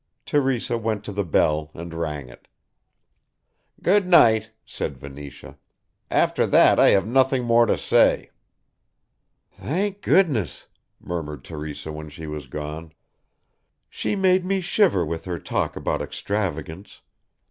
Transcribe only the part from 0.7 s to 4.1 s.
went to the bell and rang it. "Good